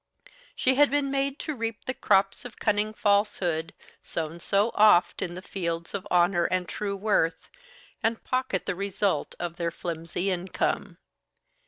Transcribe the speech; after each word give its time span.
She 0.55 0.73
had 0.73 0.89
been 0.89 1.11
made 1.11 1.37
to 1.41 1.53
reap 1.53 1.85
the 1.85 1.93
crops 1.93 2.43
of 2.43 2.57
cunning 2.57 2.91
falsehood, 2.91 3.71
sown 4.01 4.39
so 4.39 4.71
oft 4.73 5.21
in 5.21 5.35
the 5.35 5.43
fields 5.43 5.93
of 5.93 6.07
honour 6.09 6.45
and 6.45 6.67
true 6.67 6.95
worth, 6.97 7.51
and 8.01 8.23
pocket 8.23 8.65
the 8.65 8.73
result 8.73 9.35
of 9.39 9.57
their 9.57 9.69
flimsy 9.69 10.31
income. 10.31 10.97